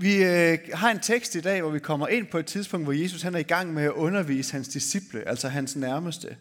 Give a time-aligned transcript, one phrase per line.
[0.00, 2.92] Vi øh, har en tekst i dag, hvor vi kommer ind på et tidspunkt, hvor
[2.92, 6.36] Jesus han er i gang med at undervise hans disciple, altså hans nærmeste.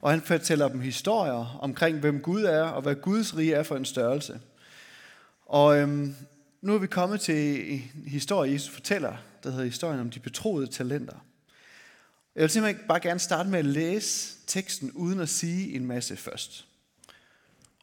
[0.00, 3.76] Og han fortæller dem historier omkring, hvem Gud er, og hvad Guds rige er for
[3.76, 4.40] en størrelse.
[5.46, 6.14] Og øhm,
[6.62, 10.66] nu er vi kommet til en historie, Jesus fortæller, der hedder historien om de betroede
[10.66, 11.24] talenter.
[12.34, 16.16] Jeg vil simpelthen bare gerne starte med at læse teksten, uden at sige en masse
[16.16, 16.66] først.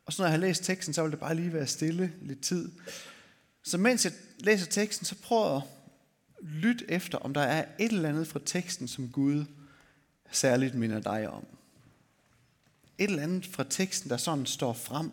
[0.05, 2.41] Og så når jeg har læst teksten, så vil det bare lige være stille lidt
[2.41, 2.71] tid.
[3.63, 5.61] Så mens jeg læser teksten, så prøv at
[6.41, 9.45] lytte efter, om der er et eller andet fra teksten, som Gud
[10.31, 11.45] særligt minder dig om.
[12.97, 15.11] Et eller andet fra teksten, der sådan står frem.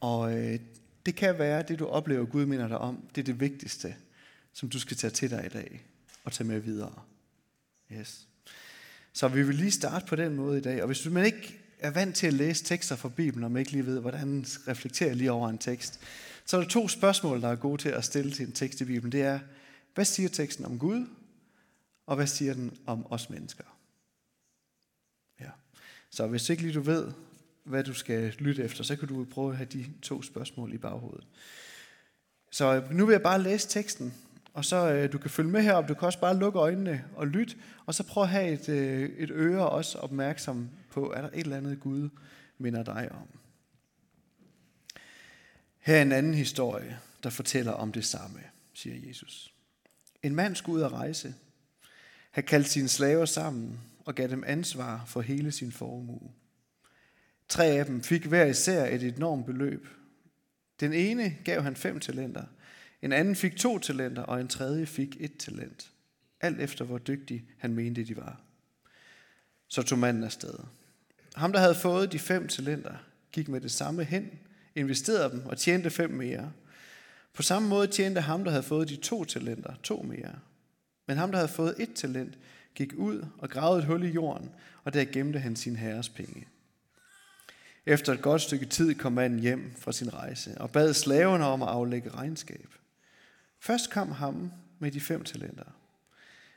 [0.00, 0.60] Og øh,
[1.06, 3.96] det kan være, det du oplever, Gud minder dig om, det er det vigtigste,
[4.52, 5.84] som du skal tage til dig i dag
[6.24, 7.02] og tage med videre.
[7.92, 8.26] Yes.
[9.12, 10.82] Så vi vil lige starte på den måde i dag.
[10.82, 13.60] Og hvis du man ikke er vant til at læse tekster fra Bibelen, og man
[13.60, 16.00] ikke lige ved, hvordan reflekterer lige over en tekst,
[16.50, 18.84] så er der to spørgsmål, der er gode til at stille til en tekst i
[18.84, 19.12] Bibelen.
[19.12, 19.38] Det er,
[19.94, 21.06] hvad siger teksten om Gud,
[22.06, 23.64] og hvad siger den om os mennesker?
[25.40, 25.50] Ja.
[26.10, 27.12] Så hvis ikke lige du ved,
[27.64, 30.78] hvad du skal lytte efter, så kan du prøve at have de to spørgsmål i
[30.78, 31.26] baghovedet.
[32.50, 34.14] Så øh, nu vil jeg bare læse teksten,
[34.54, 35.88] og så øh, du kan følge med heroppe.
[35.88, 39.10] Du kan også bare lukke øjnene og lytte, og så prøv at have et, øh,
[39.18, 42.08] et øre også opmærksom på, er der et eller andet Gud
[42.58, 43.39] minder dig om.
[45.80, 48.40] Her er en anden historie, der fortæller om det samme,
[48.74, 49.54] siger Jesus.
[50.22, 51.34] En mand skulle ud at rejse.
[52.30, 56.30] Han kaldte sine slaver sammen og gav dem ansvar for hele sin formue.
[57.48, 59.86] Tre af dem fik hver især et enormt beløb.
[60.80, 62.44] Den ene gav han fem talenter,
[63.02, 65.90] en anden fik to talenter, og en tredje fik et talent.
[66.40, 68.40] Alt efter hvor dygtig han mente de var.
[69.68, 70.54] Så tog manden afsted.
[71.34, 72.94] Ham, der havde fået de fem talenter,
[73.32, 74.30] gik med det samme hen,
[74.80, 76.52] investerede dem og tjente fem mere.
[77.34, 80.38] På samme måde tjente ham, der havde fået de to talenter, to mere.
[81.06, 82.38] Men ham, der havde fået et talent,
[82.74, 84.50] gik ud og gravede et hul i jorden,
[84.84, 86.46] og der gemte han sin herres penge.
[87.86, 91.62] Efter et godt stykke tid kom manden hjem fra sin rejse og bad slaverne om
[91.62, 92.68] at aflægge regnskab.
[93.60, 95.76] Først kom ham med de fem talenter.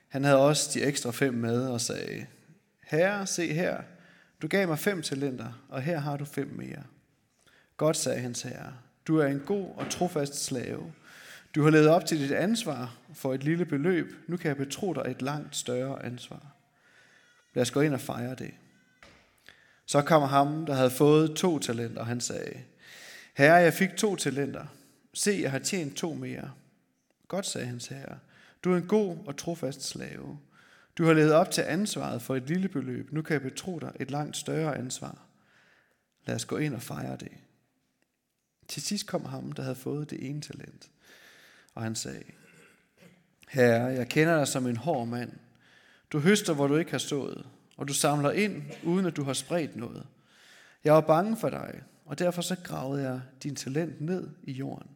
[0.08, 2.26] Han havde også de ekstra fem med og sagde,
[2.82, 3.82] Herre, se her,
[4.42, 6.84] du gav mig fem talenter, og her har du fem mere.
[7.84, 8.74] Godt, sagde hans herre,
[9.08, 10.94] du er en god og trofast slave.
[11.56, 14.16] Du har levet op til dit ansvar for et lille beløb.
[14.28, 16.56] Nu kan jeg betro dig et langt større ansvar.
[17.54, 18.54] Lad os gå ind og fejre det.
[19.86, 22.60] Så kom ham, der havde fået to talenter, og han sagde,
[23.34, 24.66] Herre, jeg fik to talenter.
[25.14, 26.52] Se, jeg har tjent to mere.
[27.28, 28.20] Godt, sagde hans herre.
[28.64, 30.40] Du er en god og trofast slave.
[30.98, 33.12] Du har levet op til ansvaret for et lille beløb.
[33.12, 35.18] Nu kan jeg betro dig et langt større ansvar.
[36.26, 37.32] Lad os gå ind og fejre det.
[38.68, 40.90] Til sidst kom ham, der havde fået det ene talent.
[41.76, 42.24] Og han sagde,
[43.50, 45.32] Herre, jeg kender dig som en hård mand.
[46.12, 47.46] Du høster, hvor du ikke har stået,
[47.78, 50.08] og du samler ind, uden at du har spredt noget.
[50.84, 54.90] Jeg var bange for dig, og derfor så gravede jeg din talent ned i jorden.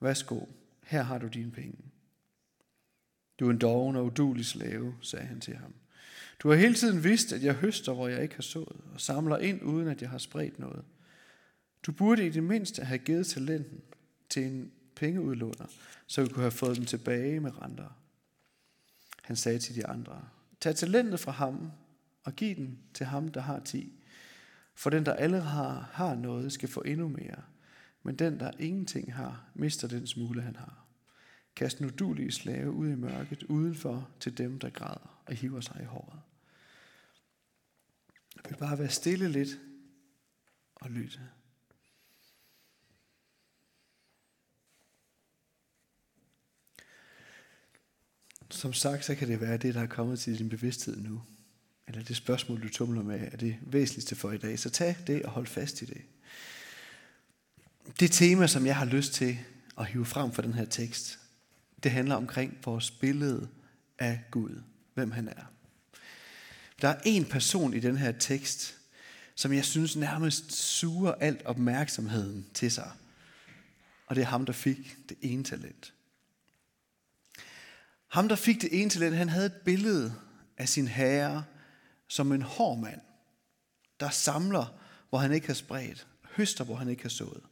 [0.00, 0.40] Værsgo,
[0.82, 1.78] her har du dine penge.
[3.40, 5.74] Du er en doven og udulig slave, sagde han til ham.
[6.38, 9.38] Du har hele tiden vidst, at jeg høster, hvor jeg ikke har sået, og samler
[9.38, 10.84] ind, uden at jeg har spredt noget.
[11.86, 13.80] Du burde i det mindste have givet talenten
[14.28, 15.66] til en pengeudlåner,
[16.06, 18.00] så vi kunne have fået dem tilbage med renter.
[19.22, 20.28] Han sagde til de andre,
[20.60, 21.70] tag talentet fra ham
[22.24, 23.92] og giv den til ham, der har ti.
[24.74, 27.42] For den, der allerede har, har noget, skal få endnu mere.
[28.02, 30.84] Men den, der ingenting har, mister den smule, han har.
[31.56, 35.80] Kast nu dulige slave ud i mørket udenfor til dem, der græder og hiver sig
[35.82, 36.20] i håret.
[38.36, 39.58] Jeg vil bare være stille lidt
[40.74, 41.20] og lytte.
[48.64, 51.22] Som sagt, så kan det være det, der er kommet til din bevidsthed nu.
[51.88, 54.58] Eller det spørgsmål, du tumler med, er det væsentligste for i dag.
[54.58, 56.02] Så tag det og hold fast i det.
[58.00, 59.38] Det tema, som jeg har lyst til
[59.78, 61.18] at hive frem for den her tekst,
[61.82, 63.48] det handler omkring vores billede
[63.98, 64.62] af Gud.
[64.94, 65.44] Hvem han er.
[66.82, 68.76] Der er en person i den her tekst,
[69.34, 72.90] som jeg synes nærmest suger alt opmærksomheden til sig.
[74.06, 75.94] Og det er ham, der fik det ene talent.
[78.14, 80.14] Ham, der fik det ene talent, han havde et billede
[80.58, 81.44] af sin herre
[82.08, 83.00] som en hård mand,
[84.00, 84.78] der samler,
[85.08, 87.42] hvor han ikke har spredt, høster, hvor han ikke har sået.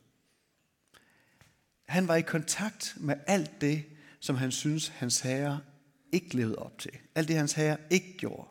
[1.88, 3.84] Han var i kontakt med alt det,
[4.20, 5.60] som han synes, hans herre
[6.12, 6.92] ikke levede op til.
[7.14, 8.48] Alt det, hans herre ikke gjorde.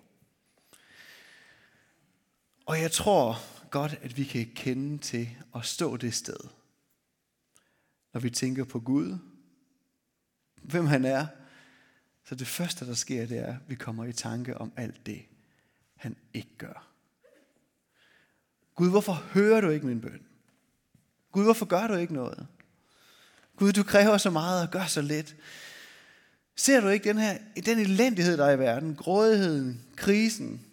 [2.65, 3.37] Og jeg tror
[3.69, 6.39] godt, at vi kan kende til at stå det sted.
[8.13, 9.17] Når vi tænker på Gud,
[10.61, 11.27] hvem han er,
[12.31, 15.22] så det første, der sker, det er, at vi kommer i tanke om alt det,
[15.95, 16.88] han ikke gør.
[18.75, 20.25] Gud, hvorfor hører du ikke min bøn?
[21.31, 22.48] Gud, hvorfor gør du ikke noget?
[23.56, 25.36] Gud, du kræver så meget og gør så lidt.
[26.56, 28.95] Ser du ikke den her, den elendighed, der er i verden?
[28.95, 30.66] Grådigheden, krisen.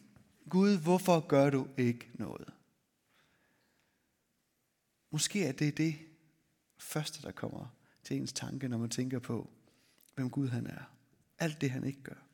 [0.49, 2.49] Gud, hvorfor gør du ikke noget?
[5.11, 5.97] Måske er det det
[6.79, 7.75] første, der kommer
[8.05, 9.51] til ens tanke, når man tænker på,
[10.15, 10.98] hvem Gud han er.
[11.39, 12.29] Alt det, han ikke gør.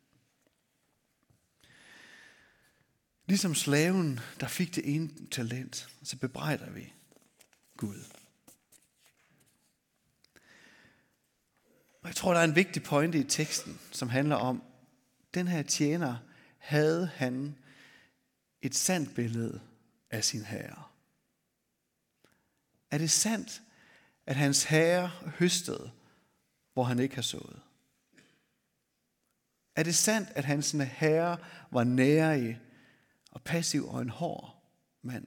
[3.27, 6.93] Ligesom slaven, der fik det ene talent, så bebrejder vi
[7.77, 8.05] Gud.
[12.03, 14.63] Og jeg tror, der er en vigtig pointe i teksten, som handler om,
[15.35, 16.17] den her tjener,
[16.59, 17.59] havde han
[18.63, 19.61] et sandt billede
[20.11, 20.85] af sin herre.
[22.91, 23.63] Er det sandt,
[24.27, 25.93] at hans herre høstede,
[26.73, 27.63] hvor han ikke har sået?
[29.77, 31.39] Er det sandt, at hans herre
[31.71, 32.61] var nærig
[33.31, 34.63] og passiv og en hård
[35.03, 35.27] mand?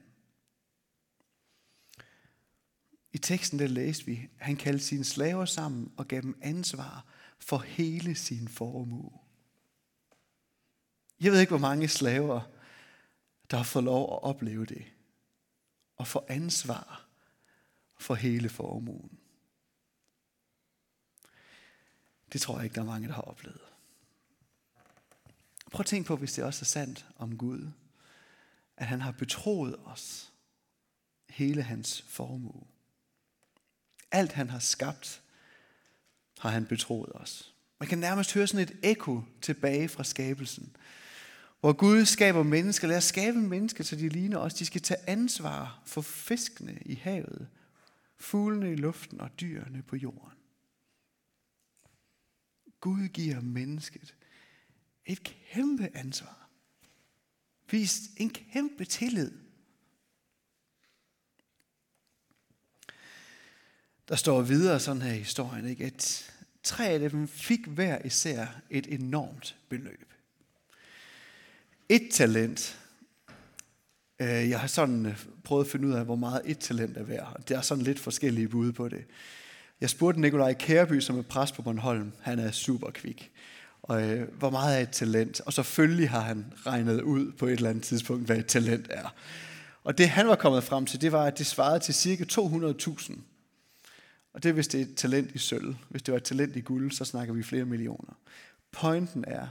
[3.12, 7.06] I teksten der læste vi, at han kaldte sine slaver sammen og gav dem ansvar
[7.38, 9.12] for hele sin formue.
[11.20, 12.40] Jeg ved ikke, hvor mange slaver,
[13.50, 14.84] der har fået lov at opleve det.
[15.96, 17.08] Og få ansvar
[17.98, 19.18] for hele formuen.
[22.32, 23.60] Det tror jeg ikke, der er mange, der har oplevet.
[25.70, 27.70] Prøv at tænke på, hvis det også er sandt om Gud,
[28.76, 30.32] at han har betroet os
[31.28, 32.66] hele hans formue.
[34.10, 35.22] Alt han har skabt,
[36.38, 37.54] har han betroet os.
[37.80, 40.76] Man kan nærmest høre sådan et ekko tilbage fra skabelsen.
[41.60, 42.88] Hvor Gud skaber mennesker.
[42.88, 44.54] Lad os skabe mennesker, så de ligner os.
[44.54, 47.48] De skal tage ansvar for fiskene i havet,
[48.16, 50.38] fuglene i luften og dyrene på jorden.
[52.80, 54.14] Gud giver mennesket
[55.08, 56.48] et kæmpe ansvar.
[57.70, 59.32] Vist en kæmpe tillid.
[64.08, 65.84] Der står videre sådan her i historien, ikke?
[65.84, 66.32] at
[66.62, 70.12] tre af dem fik hver især et enormt beløb.
[71.88, 72.80] Et talent.
[74.18, 77.02] Øh, jeg har sådan øh, prøvet at finde ud af, hvor meget et talent er
[77.02, 77.42] værd.
[77.48, 79.04] Der er sådan lidt forskellige bud på det.
[79.80, 82.12] Jeg spurgte Nikolaj Kærby, som er præst på Bornholm.
[82.20, 83.32] Han er super kvik.
[83.82, 85.40] Og øh, hvor meget er et talent?
[85.40, 89.14] Og selvfølgelig har han regnet ud på et eller andet tidspunkt, hvad et talent er.
[89.84, 93.18] Og det han var kommet frem til, det var, at det svarede til cirka 200.000.
[94.32, 95.76] Og det er, hvis det er et talent i sølv.
[95.88, 98.12] Hvis det var et talent i guld, så snakker vi flere millioner.
[98.72, 99.46] Pointen er,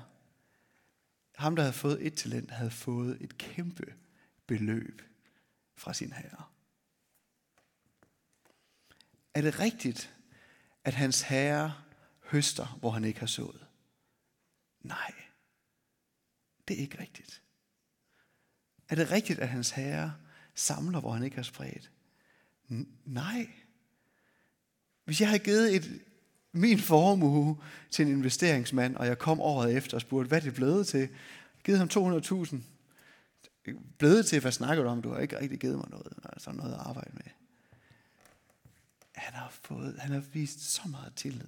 [1.36, 3.94] ham der havde fået et talent, havde fået et kæmpe
[4.48, 5.02] beløb
[5.76, 6.44] fra sin herre.
[9.34, 10.14] Er det rigtigt,
[10.84, 11.74] at hans herre
[12.24, 13.67] høster, hvor han ikke har sået?
[14.88, 15.14] Nej,
[16.68, 17.42] det er ikke rigtigt.
[18.90, 20.14] Er det rigtigt, at hans herre
[20.56, 21.92] samler, hvor han ikke har spredt?
[23.06, 23.50] Nej.
[25.06, 26.02] Hvis jeg havde givet et,
[26.52, 27.58] min formue
[27.92, 31.10] til en investeringsmand, og jeg kom året efter og spurgte, hvad det blevet til?
[31.64, 32.58] Givet ham 200.000.
[33.98, 35.02] Blevet til, hvad snakker du om?
[35.02, 37.32] Du har ikke rigtig givet mig noget, altså noget at arbejde med.
[39.16, 41.48] Han har, fået, han har vist så meget tillid.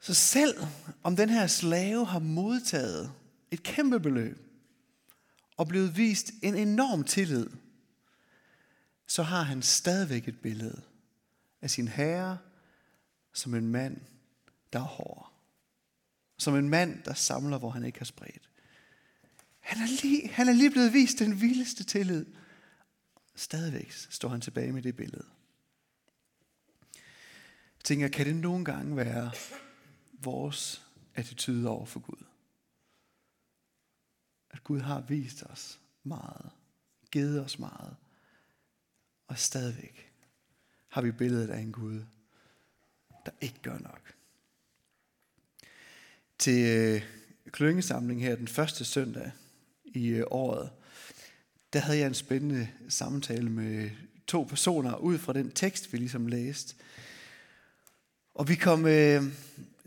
[0.00, 0.66] Så selv
[1.02, 3.12] om den her slave har modtaget
[3.50, 4.38] et kæmpe beløb
[5.56, 7.46] og blevet vist en enorm tillid,
[9.06, 10.82] så har han stadigvæk et billede
[11.62, 12.38] af sin herre
[13.32, 14.00] som en mand,
[14.72, 15.32] der er hård.
[16.38, 18.50] Som en mand, der samler, hvor han ikke har spredt.
[19.60, 22.26] Han er lige, han er lige blevet vist den vildeste tillid.
[23.34, 25.26] Stadigvæk står han tilbage med det billede.
[27.78, 29.30] Jeg tænker, kan det nogle gange være
[30.22, 32.24] vores attitude over for Gud?
[34.50, 36.50] At Gud har vist os meget,
[37.10, 37.96] givet os meget,
[39.26, 40.12] og stadigvæk
[40.88, 42.04] har vi billedet af en Gud,
[43.26, 44.14] der ikke gør nok.
[46.38, 47.02] Til øh,
[47.50, 49.32] klyngesamling her den første søndag
[49.84, 50.70] i øh, året,
[51.72, 53.90] der havde jeg en spændende samtale med
[54.26, 56.74] to personer ud fra den tekst, vi ligesom læste.
[58.34, 59.22] Og vi kom øh,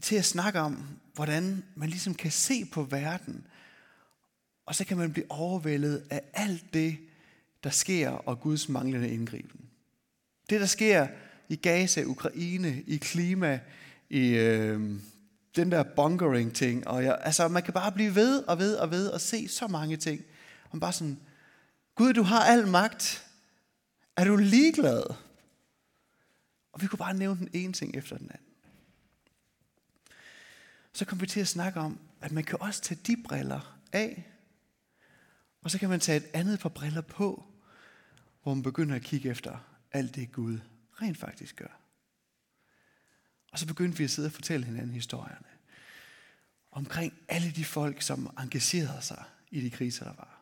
[0.04, 3.48] til at snakke om, hvordan man ligesom kan se på verden,
[4.66, 6.98] og så kan man blive overvældet af alt det,
[7.64, 9.60] der sker, og Guds manglende indgriben.
[10.50, 11.08] Det, der sker
[11.50, 13.60] i Gaza, Ukraine, i klima,
[14.10, 15.00] i øh,
[15.56, 19.08] den der bunkering-ting, og jeg, altså, man kan bare blive ved og ved og ved
[19.08, 20.22] og se så mange ting.
[20.70, 21.20] Og bare sådan,
[21.96, 23.26] Gud, du har al magt.
[24.18, 25.04] Er du ligeglad?
[26.74, 28.53] Og vi kunne bare nævne den ene ting efter den anden.
[30.94, 34.28] Så kom vi til at snakke om, at man kan også tage de briller af,
[35.62, 37.46] og så kan man tage et andet par briller på,
[38.44, 39.58] hvor man begynder at kigge efter
[39.92, 40.60] alt det Gud
[41.02, 41.80] rent faktisk gør.
[43.52, 45.54] Og så begyndte vi at sidde og fortælle hinanden historierne
[46.74, 50.42] omkring alle de folk, som engagerede sig i de kriser, der var.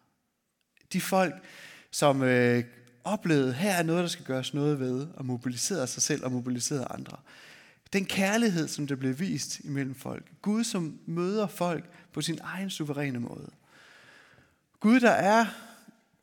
[0.94, 1.34] De folk,
[1.92, 2.64] som øh,
[3.04, 6.86] oplevede, her er noget, der skal gøres noget ved, og mobiliserede sig selv og mobiliserede
[6.86, 7.18] andre.
[7.94, 10.32] Den kærlighed, som der blev vist imellem folk.
[10.42, 13.52] Gud, som møder folk på sin egen suveræne måde.
[14.80, 15.46] Gud, der er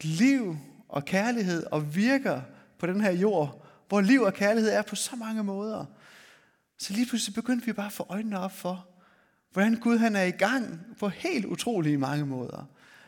[0.00, 0.56] liv
[0.88, 2.40] og kærlighed og virker
[2.78, 5.84] på den her jord, hvor liv og kærlighed er på så mange måder.
[6.78, 8.86] Så lige pludselig begyndte vi bare at få øjnene op for,
[9.52, 12.64] hvordan Gud han er i gang på helt utrolige mange måder.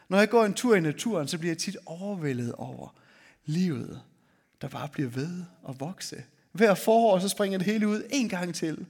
[0.08, 2.94] Når jeg går en tur i naturen, så bliver jeg tit overvældet over
[3.44, 4.02] livet,
[4.60, 6.24] der bare bliver ved at vokse.
[6.52, 8.86] Hver forår, så springer det hele ud en gang til.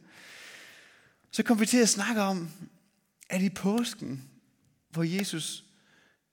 [1.30, 2.50] Så kom vi til at snakke om,
[3.28, 4.30] at i påsken,
[4.90, 5.64] hvor Jesus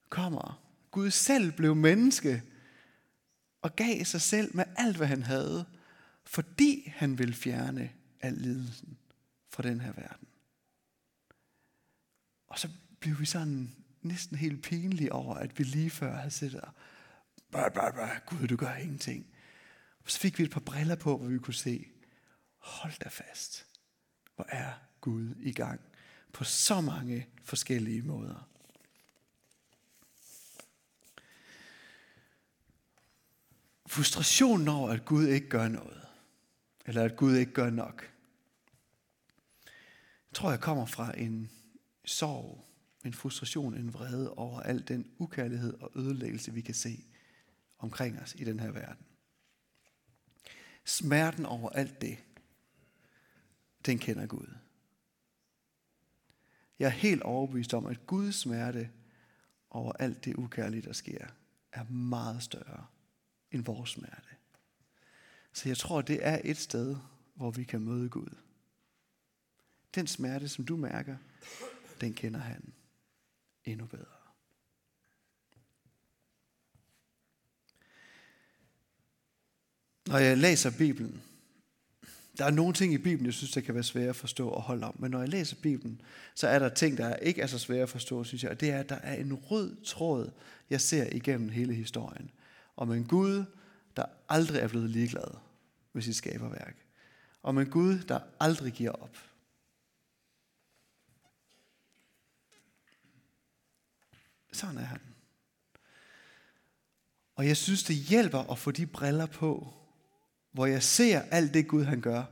[0.10, 2.44] kommer, Gud selv blev menneske
[3.62, 5.66] og gav sig selv med alt, hvad han havde,
[6.26, 7.92] fordi han vil fjerne
[8.22, 8.98] al lidelsen
[9.50, 10.28] fra den her verden.
[12.48, 12.70] Og så
[13.00, 16.70] blev vi sådan næsten helt pinlige over, at vi lige før havde siddet og,
[17.52, 19.28] blah, blah, Gud, du gør ingenting.
[20.08, 21.88] Så fik vi et par briller på, hvor vi kunne se,
[22.58, 23.68] hold da fast,
[24.36, 25.82] hvor er Gud i gang
[26.34, 28.50] på så mange forskellige måder.
[33.88, 36.08] Frustrationen over, at Gud ikke gør noget,
[36.86, 38.14] eller at Gud ikke gør nok,
[40.30, 41.52] jeg tror jeg kommer fra en
[42.06, 42.66] sorg,
[43.06, 47.06] en frustration, en vrede over al den ukærlighed og ødelæggelse, vi kan se
[47.80, 49.07] omkring os i den her verden.
[50.88, 52.18] Smerten over alt det,
[53.86, 54.48] den kender Gud.
[56.80, 58.90] Jeg er helt overbevist om, at Guds smerte
[59.70, 61.28] over alt det ukærlige, der sker,
[61.72, 62.86] er meget større
[63.52, 64.30] end vores smerte.
[65.54, 66.98] Så jeg tror, det er et sted,
[67.34, 68.36] hvor vi kan møde Gud.
[69.96, 71.18] Den smerte, som du mærker,
[72.02, 72.74] den kender han
[73.64, 74.17] endnu bedre.
[80.08, 81.22] Når jeg læser Bibelen,
[82.38, 84.62] der er nogle ting i Bibelen, jeg synes, der kan være svære at forstå og
[84.62, 84.96] holde om.
[85.00, 86.02] Men når jeg læser Bibelen,
[86.36, 88.52] så er der ting, der ikke er så svære at forstå, synes jeg.
[88.52, 90.32] Og det er, at der er en rød tråd,
[90.70, 92.32] jeg ser igennem hele historien.
[92.78, 93.46] Om en Gud,
[93.96, 95.38] der aldrig er blevet ligeglad
[95.94, 96.76] med sit skaberværk.
[97.44, 99.18] Om en Gud, der aldrig giver op.
[104.54, 105.02] Sådan er han.
[107.36, 109.74] Og jeg synes, det hjælper at få de briller på,
[110.58, 112.24] hvor jeg ser alt det Gud han gør,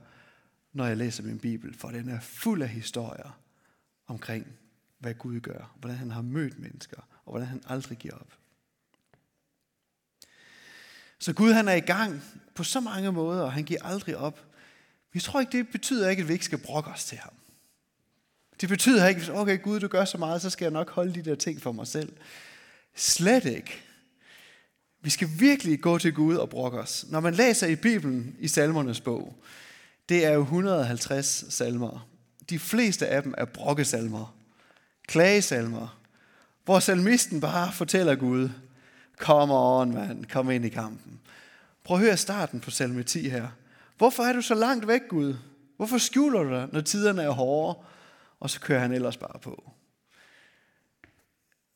[0.74, 3.39] når jeg læser min Bibel, for den er fuld af historier
[4.08, 4.48] omkring,
[5.00, 8.34] hvad Gud gør, hvordan han har mødt mennesker, og hvordan han aldrig giver op.
[11.20, 12.24] Så Gud han er i gang
[12.55, 14.46] på så mange måder, og han giver aldrig op.
[15.12, 17.34] Vi tror ikke, det betyder ikke, at vi ikke skal brokke os til ham.
[18.62, 21.29] Det betyder ikke, okay Gud, du gør så meget, så skal jeg nok holde de
[21.29, 22.17] der ting for mig selv.
[22.96, 23.82] Slet ikke.
[25.05, 27.05] Vi skal virkelig gå til Gud og brokke os.
[27.09, 29.35] Når man læser i Bibelen i salmernes bog,
[30.09, 32.07] det er jo 150 salmer.
[32.50, 34.35] De fleste af dem er brokkesalmer,
[35.07, 36.00] klagesalmer,
[36.63, 38.50] hvor salmisten bare fortæller Gud,
[39.17, 41.19] kom on mand, kom ind i kampen.
[41.83, 43.47] Prøv at høre starten på salme 10 her.
[43.97, 45.35] Hvorfor er du så langt væk, Gud?
[45.77, 47.79] Hvorfor skjuler du dig, når tiderne er hårde?
[48.39, 49.71] Og så kører han ellers bare på.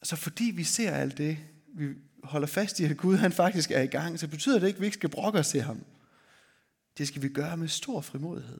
[0.04, 1.38] Så fordi vi ser alt det,
[1.74, 1.86] vi
[2.24, 4.82] holder fast i, at Gud han faktisk er i gang, så betyder det ikke, at
[4.82, 5.86] vi ikke skal brokke os til ham.
[6.98, 8.60] Det skal vi gøre med stor frimodighed.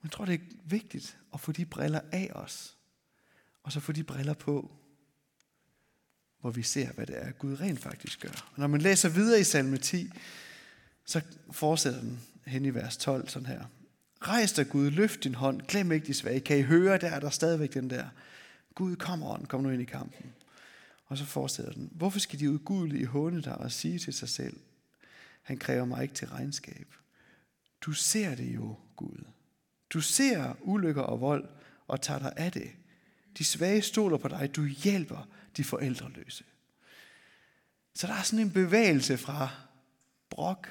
[0.00, 2.76] Men jeg tror, det er vigtigt at få de briller af os,
[3.62, 4.70] og så få de briller på,
[6.40, 8.50] hvor vi ser, hvad det er, Gud rent faktisk gør.
[8.52, 10.10] Og når man læser videre i salme 10,
[11.04, 11.20] så
[11.50, 13.64] fortsætter den hen i vers 12 sådan her.
[14.20, 16.40] Rejs dig Gud, løft din hånd, glem ikke de svage.
[16.40, 18.08] Kan I høre, der er der stadigvæk den der.
[18.74, 20.32] Gud, kom on, kom nu ind i kampen.
[21.06, 21.90] Og så fortsætter den.
[21.92, 24.60] Hvorfor skal de udgudelige håne dig og sige til sig selv,
[25.42, 26.94] han kræver mig ikke til regnskab.
[27.80, 29.24] Du ser det jo, Gud.
[29.90, 31.48] Du ser ulykker og vold
[31.86, 32.70] og tager dig af det.
[33.38, 34.56] De svage stoler på dig.
[34.56, 36.44] Du hjælper de forældreløse.
[37.94, 39.50] Så der er sådan en bevægelse fra
[40.30, 40.68] brok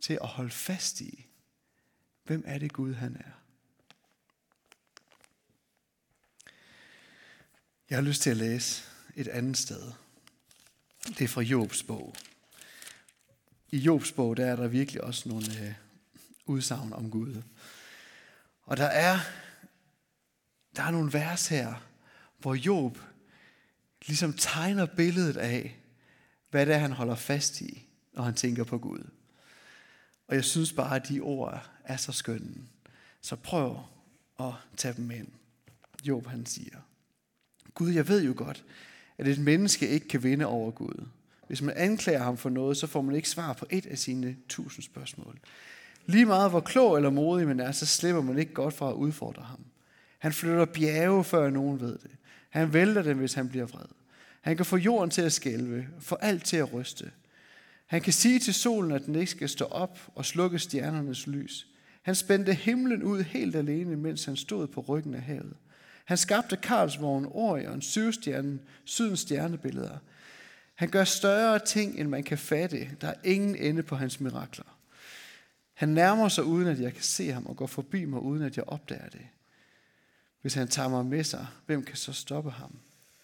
[0.00, 1.26] til at holde fast i,
[2.24, 3.32] hvem er det Gud han er.
[7.90, 9.92] Jeg har lyst til at læse et andet sted.
[11.08, 12.14] Det er fra Jobs bog.
[13.70, 15.74] i Jobs bog, der er der virkelig også nogle øh,
[16.46, 17.42] udsagn om Gud.
[18.62, 19.18] Og der er,
[20.76, 21.74] der er nogle vers her,
[22.38, 22.98] hvor Job
[24.06, 25.76] ligesom tegner billedet af,
[26.50, 29.04] hvad det er, han holder fast i, når han tænker på Gud.
[30.26, 32.68] Og jeg synes bare, at de ord er så skønne.
[33.20, 33.80] Så prøv
[34.40, 35.28] at tage dem ind.
[36.04, 36.78] Job han siger,
[37.74, 38.64] Gud, jeg ved jo godt,
[39.22, 41.06] at et menneske ikke kan vinde over Gud.
[41.46, 44.36] Hvis man anklager ham for noget, så får man ikke svar på et af sine
[44.48, 45.38] tusind spørgsmål.
[46.06, 48.94] Lige meget hvor klog eller modig man er, så slipper man ikke godt fra at
[48.94, 49.60] udfordre ham.
[50.18, 52.10] Han flytter bjerge, før nogen ved det.
[52.50, 53.86] Han vælter dem, hvis han bliver vred.
[54.40, 57.10] Han kan få jorden til at skælve, få alt til at ryste.
[57.86, 61.66] Han kan sige til solen, at den ikke skal stå op og slukke stjernernes lys.
[62.02, 65.56] Han spændte himlen ud helt alene, mens han stod på ryggen af havet.
[66.04, 69.98] Han skabte Karlsvogn, Orion, Syvstjernen, Sydens stjernebilleder.
[70.74, 72.90] Han gør større ting, end man kan fatte.
[73.00, 74.78] Der er ingen ende på hans mirakler.
[75.74, 78.56] Han nærmer sig, uden at jeg kan se ham, og går forbi mig, uden at
[78.56, 79.26] jeg opdager det.
[80.40, 82.78] Hvis han tager mig med sig, hvem kan så stoppe ham?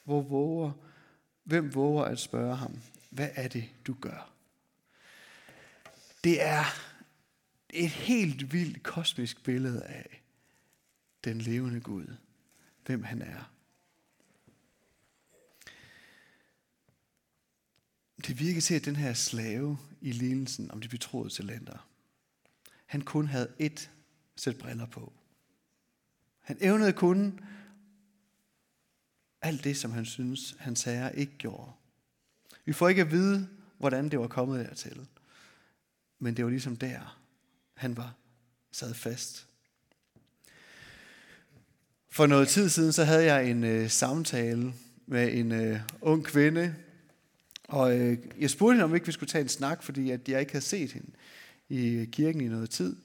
[0.04, 0.73] Hvor våger,
[1.44, 2.78] hvem våger at spørge ham,
[3.11, 4.30] hvad er det, du gør?
[6.25, 6.64] Det er
[7.70, 10.23] et helt vildt kosmisk billede af
[11.25, 12.06] den levende Gud,
[12.88, 13.52] hvem han er.
[18.26, 21.88] Det virker til, at den her slave i lignelsen om de betroede talenter,
[22.87, 23.88] han kun havde ét
[24.37, 25.12] sæt briller på.
[26.40, 27.40] Han evnede kun
[29.42, 31.73] alt det, som han synes, hans herre ikke gjorde.
[32.64, 35.09] Vi får ikke at vide, hvordan det var kommet dertil.
[36.18, 37.21] Men det var ligesom der,
[37.75, 38.14] han var
[38.73, 39.48] sad fast.
[42.18, 44.72] For noget tid siden, så havde jeg en øh, samtale
[45.06, 46.75] med en øh, ung kvinde,
[47.68, 50.40] og øh, jeg spurgte hende, om ikke vi skulle tage en snak, fordi at jeg
[50.40, 51.10] ikke havde set hende
[51.68, 52.96] i kirken i noget tid.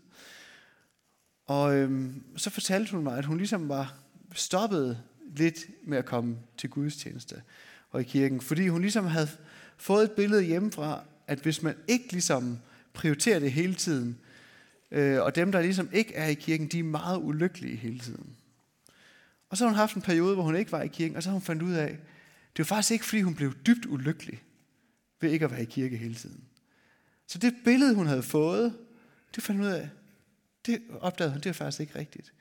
[1.47, 3.95] Og øh, så fortalte hun mig, at hun ligesom var
[4.33, 4.97] stoppet
[5.35, 7.41] lidt med at komme til gudstjeneste
[7.91, 9.29] og i kirken, fordi hun ligesom havde
[9.77, 12.57] fået et billede hjemmefra, at hvis man ikke ligesom
[12.93, 14.17] prioriterer det hele tiden,
[14.91, 18.35] øh, og dem, der ligesom ikke er i kirken, de er meget ulykkelige hele tiden.
[19.53, 21.29] Og så har hun haft en periode, hvor hun ikke var i kirken, og så
[21.29, 21.87] har hun fundet ud af,
[22.57, 24.43] det var faktisk ikke, fordi hun blev dybt ulykkelig
[25.21, 26.43] ved ikke at være i kirke hele tiden.
[27.27, 28.77] Så det billede, hun havde fået,
[29.35, 29.89] det fandt hun ud af,
[30.65, 32.33] det opdagede hun, det er faktisk ikke rigtigt.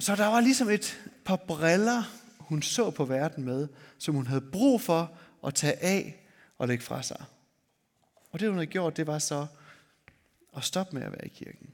[0.00, 2.02] Så der var ligesom et par briller,
[2.38, 6.26] hun så på verden med, som hun havde brug for at tage af
[6.58, 7.24] og lægge fra sig.
[8.30, 9.46] Og det hun havde gjort, det var så
[10.56, 11.70] at stoppe med at være i kirken.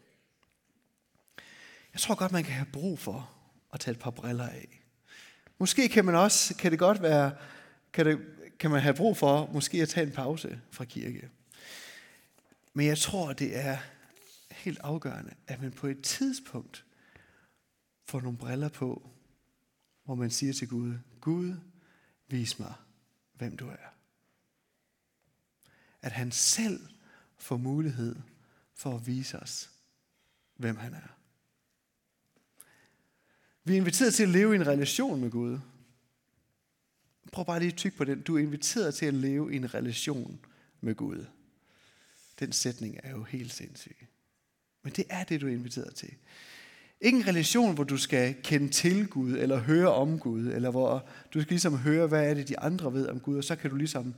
[1.93, 3.40] Jeg tror godt, man kan have brug for
[3.73, 4.81] at tage et par briller af.
[5.59, 7.33] Måske kan man også, kan det godt være,
[7.93, 8.19] kan, det,
[8.59, 11.31] kan man have brug for måske at tage en pause fra kirke.
[12.73, 13.79] Men jeg tror, det er
[14.51, 16.85] helt afgørende, at man på et tidspunkt
[18.05, 19.11] får nogle briller på,
[20.05, 21.55] hvor man siger til Gud, Gud,
[22.29, 22.75] vis mig,
[23.35, 23.95] hvem du er.
[26.03, 26.89] At han selv
[27.39, 28.17] får mulighed
[28.75, 29.71] for at vise os,
[30.57, 31.20] hvem han er.
[33.65, 35.59] Vi er inviteret til at leve i en relation med Gud.
[37.33, 38.21] Prøv bare lige at tykke på den.
[38.21, 40.41] Du er inviteret til at leve i en relation
[40.81, 41.25] med Gud.
[42.41, 43.97] Den sætning er jo helt sindssyg.
[44.83, 46.15] Men det er det, du er inviteret til.
[47.01, 51.09] Ikke en relation, hvor du skal kende til Gud, eller høre om Gud, eller hvor
[51.35, 53.71] du skal ligesom høre, hvad er det, de andre ved om Gud, og så kan
[53.71, 54.15] du ligesom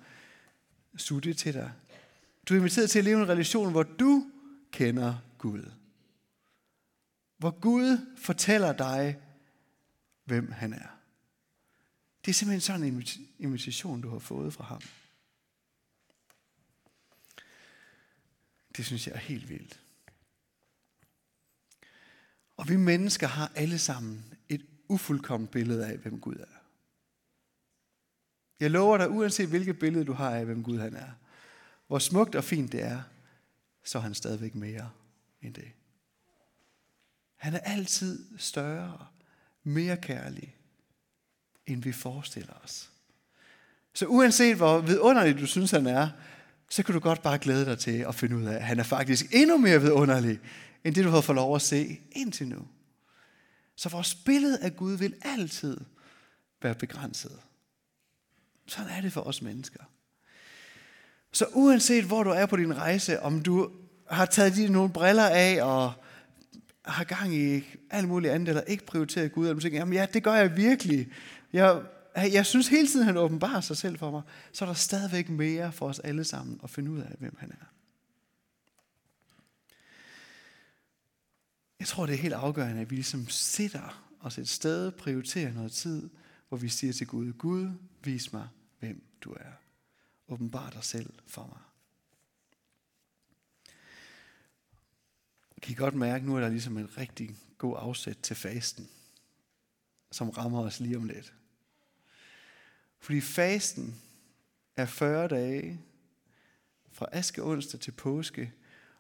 [0.97, 1.73] suge det til dig.
[2.49, 4.27] Du er inviteret til at leve en relation, hvor du
[4.71, 5.71] kender Gud.
[7.39, 9.17] Hvor Gud fortæller dig,
[10.33, 10.89] hvem han er.
[12.25, 13.07] Det er simpelthen sådan en
[13.39, 14.83] invitation, du har fået fra ham.
[18.77, 19.81] Det synes jeg er helt vildt.
[22.57, 26.59] Og vi mennesker har alle sammen et ufuldkomment billede af, hvem Gud er.
[28.61, 31.11] Jeg lover dig, uanset hvilket billede du har af, hvem Gud han er,
[31.87, 33.03] hvor smukt og fint det er,
[33.85, 34.91] så er han stadigvæk mere
[35.43, 35.73] end det.
[37.37, 39.07] Han er altid større,
[39.65, 40.57] mere kærlig,
[41.67, 42.91] end vi forestiller os.
[43.95, 46.09] Så uanset hvor vidunderlig du synes, han er,
[46.69, 48.85] så kan du godt bare glæde dig til at finde ud af, at han er
[48.85, 50.41] faktisk endnu mere vidunderlig,
[50.85, 52.69] end det du har fået lov at se indtil nu.
[53.77, 55.81] Så vores billede af Gud vil altid
[56.63, 57.39] være begrænset.
[58.67, 59.85] Sådan er det for os mennesker.
[61.33, 63.71] Så uanset hvor du er på din rejse, om du
[64.11, 65.93] har taget dine nogle briller af og
[66.85, 70.23] har gang i alt muligt andet, eller ikke prioriterer Gud, eller tænker, jamen ja, det
[70.23, 71.09] gør jeg virkelig.
[71.53, 71.83] Jeg
[72.17, 75.73] jeg synes hele tiden, han åbenbarer sig selv for mig, så er der stadigvæk mere
[75.73, 77.67] for os alle sammen at finde ud af, hvem han er.
[81.79, 85.73] Jeg tror, det er helt afgørende, at vi ligesom sætter os et sted, prioriterer noget
[85.73, 86.11] tid,
[86.49, 87.71] hvor vi siger til Gud, Gud,
[88.05, 88.49] vis mig,
[88.81, 89.53] hvem du er.
[90.29, 91.72] Åbenbar dig selv for mig.
[95.63, 98.89] Kan I godt mærke, nu er der ligesom en rigtig god afsæt til fasten,
[100.11, 101.35] som rammer os lige om lidt.
[102.99, 104.03] Fordi fasten
[104.77, 105.81] er 40 dage
[106.93, 108.53] fra aske onsdag til påske,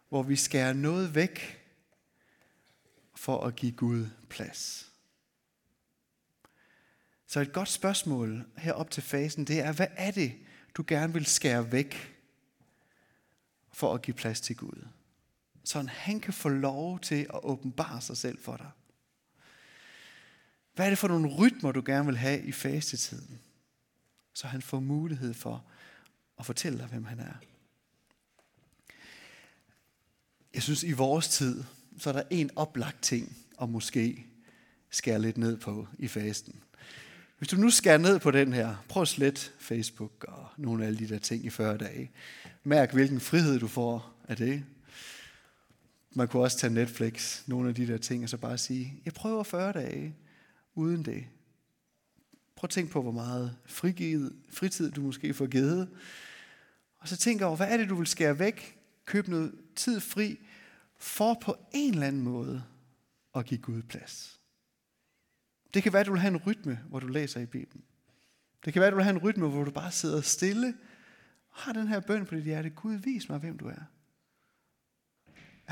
[0.09, 1.65] hvor vi skærer noget væk
[3.15, 4.93] for at give Gud plads.
[7.27, 10.33] Så et godt spørgsmål herop til fasen, det er, hvad er det,
[10.75, 12.17] du gerne vil skære væk
[13.73, 14.87] for at give plads til Gud?
[15.65, 18.71] Så han kan få lov til at åbenbare sig selv for dig.
[20.75, 23.39] Hvad er det for nogle rytmer, du gerne vil have i fastetiden?
[24.35, 25.65] Så han får mulighed for
[26.39, 27.35] at fortælle dig, hvem han er.
[30.55, 31.65] Jeg synes, i vores tid,
[31.99, 34.27] så er der en oplagt ting, og måske
[34.91, 36.63] skære lidt ned på i fasten.
[37.39, 40.87] Hvis du nu skærer ned på den her, prøv at slet Facebook og nogle af
[40.87, 42.11] alle de der ting i 40 dage.
[42.65, 44.65] Mærk, hvilken frihed du får af det.
[46.15, 49.13] Man kunne også tage Netflix, nogle af de der ting, og så bare sige, jeg
[49.13, 50.17] prøver 40 dage
[50.75, 51.25] uden det.
[52.57, 55.89] Prøv at tænke på, hvor meget frigivet, fritid du måske får givet.
[56.97, 58.79] Og så tænk over, hvad er det, du vil skære væk?
[59.05, 60.39] Køb noget tid fri,
[60.99, 62.65] for på en eller anden måde
[63.35, 64.41] at give Gud plads.
[65.75, 67.85] Det kan være, at du vil have en rytme, hvor du læser i Bibelen.
[68.65, 70.75] Det kan være, at du vil have en rytme, hvor du bare sidder stille
[71.51, 72.71] og har den her bøn på dit hjerte.
[72.71, 73.83] Gud, vis mig, hvem du er.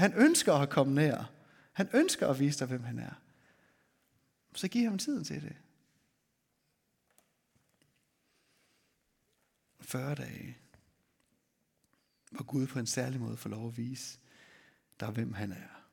[0.01, 1.31] Han ønsker at komme nær.
[1.73, 3.13] Han ønsker at vise dig, hvem han er.
[4.55, 5.57] Så giv ham tiden til det.
[9.81, 10.57] 40 dage,
[12.31, 14.19] hvor Gud på en særlig måde får lov at vise
[15.01, 15.85] dig, hvem han er.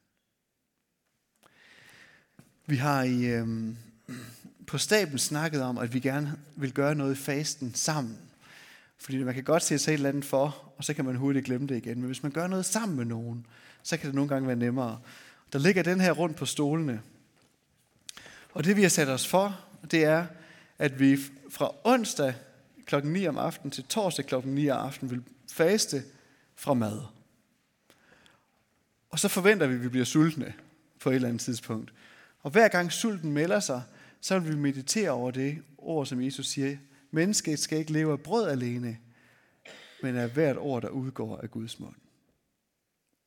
[2.66, 3.78] Vi har i, øhm,
[4.68, 8.27] på staben snakket om, at vi gerne vil gøre noget i fasten sammen.
[8.98, 11.46] Fordi man kan godt se sig et eller andet for, og så kan man hurtigt
[11.46, 11.98] glemme det igen.
[11.98, 13.46] Men hvis man gør noget sammen med nogen,
[13.84, 15.00] så kan det nogle gange være nemmere.
[15.54, 17.02] Der ligger den her rundt på stolene.
[18.52, 19.60] Og det vi har sat os for,
[19.92, 20.26] det er,
[20.78, 21.18] at vi
[21.50, 22.34] fra onsdag
[22.86, 26.04] klokken 9 om aftenen til torsdag klokken 9 om aftenen vil faste
[26.56, 27.02] fra mad.
[29.10, 30.54] Og så forventer vi, at vi bliver sultne
[31.00, 31.94] på et eller andet tidspunkt.
[32.42, 33.82] Og hver gang sulten melder sig,
[34.22, 36.78] så vil vi meditere over det ord, som Jesus siger.
[37.12, 38.98] Mennesket skal ikke leve af brød alene,
[40.04, 41.96] men af hvert ord, der udgår af Guds mund.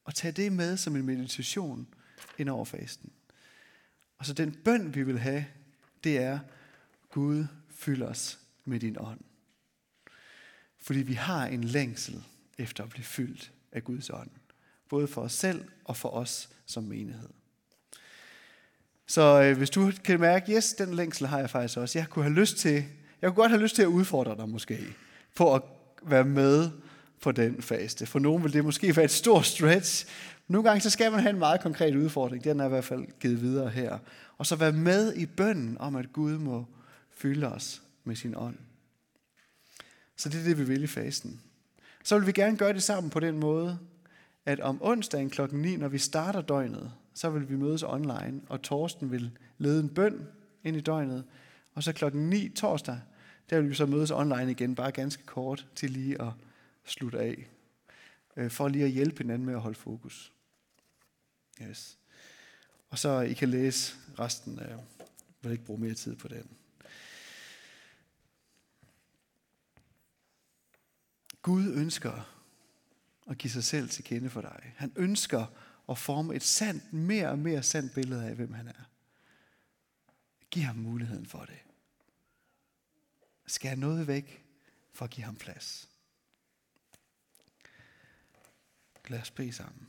[0.05, 1.88] Og tag det med som en meditation
[2.38, 3.12] ind over fasten.
[4.19, 5.45] Og så den bøn, vi vil have,
[6.05, 6.38] det er,
[7.11, 9.21] Gud, fyld os med din ånd.
[10.79, 12.25] Fordi vi har en længsel
[12.59, 14.31] efter at blive fyldt af Guds ånd.
[14.88, 17.29] Både for os selv og for os som menighed.
[19.07, 21.99] Så øh, hvis du kan mærke, yes, den længsel har jeg faktisk også.
[21.99, 22.85] Jeg kunne have lyst til,
[23.22, 24.78] jeg kunne godt have lyst til at udfordre dig måske,
[25.37, 25.62] på at
[26.02, 26.70] være med
[27.20, 28.06] på den faste.
[28.06, 30.06] For nogen vil det måske være et stort stretch.
[30.48, 32.44] Nogle gange så skal man have en meget konkret udfordring.
[32.44, 33.98] Den er i hvert fald givet videre her.
[34.38, 36.66] Og så være med i bønnen om, at Gud må
[37.11, 38.56] fylde os med sin ånd.
[40.16, 41.40] Så det er det, vi vil i fasten.
[42.04, 43.78] Så vil vi gerne gøre det sammen på den måde,
[44.46, 48.62] at om onsdagen klokken 9, når vi starter døgnet, så vil vi mødes online, og
[48.62, 50.26] Torsten vil lede en bøn
[50.64, 51.24] ind i døgnet.
[51.74, 53.00] Og så klokken 9 torsdag,
[53.50, 56.32] der vil vi så mødes online igen, bare ganske kort, til lige at
[56.84, 57.48] slutte af.
[58.36, 60.32] Øh, for lige at hjælpe hinanden med at holde fokus.
[61.62, 61.98] Yes.
[62.88, 64.78] Og så I kan læse resten af, jeg
[65.42, 66.56] vil ikke bruge mere tid på den.
[71.42, 72.36] Gud ønsker
[73.30, 74.72] at give sig selv til kende for dig.
[74.76, 75.46] Han ønsker
[75.88, 78.84] at forme et sandt, mere og mere sandt billede af, hvem han er.
[80.50, 81.69] Giv ham muligheden for det
[83.50, 84.44] skære noget væk
[84.92, 85.88] for at give ham plads.
[89.08, 89.88] Lad os bede sammen.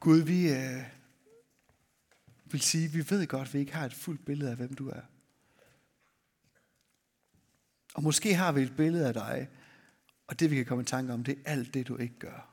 [0.00, 0.84] Gud, vi øh,
[2.44, 4.88] vil sige, vi ved godt, at vi ikke har et fuldt billede af, hvem du
[4.88, 5.02] er.
[7.94, 9.48] Og måske har vi et billede af dig,
[10.26, 12.51] og det vi kan komme i tanke om, det er alt det, du ikke gør.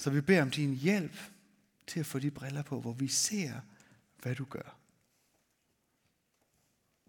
[0.00, 1.16] Så vi beder om din hjælp
[1.86, 3.60] til at få de briller på, hvor vi ser,
[4.22, 4.78] hvad du gør.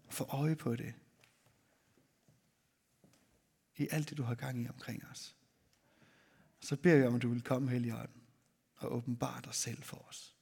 [0.08, 0.94] Få øje på det.
[3.76, 5.36] I alt det, du har gang i omkring os.
[6.60, 8.22] Så beder vi om, at du vil komme, Helligånden,
[8.76, 10.36] og åbenbare dig selv for os.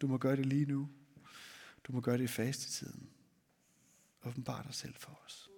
[0.00, 0.90] Du må gøre det lige nu.
[1.84, 3.10] Du må gøre det i fastetiden.
[4.24, 5.50] Åbenbar dig selv for os.